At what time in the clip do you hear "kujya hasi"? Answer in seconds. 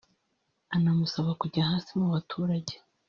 1.41-1.91